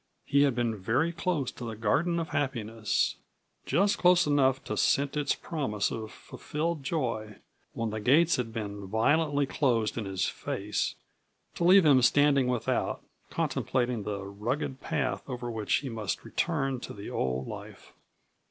[0.25, 3.17] He had been very close to the garden of happiness
[3.67, 7.35] just close enough to scent its promise of fulfilled joy,
[7.73, 10.95] when the gates had been violently closed in his face,
[11.53, 16.93] to leave him standing without, contemplating the ragged path over which he must return to
[16.95, 17.93] the old life.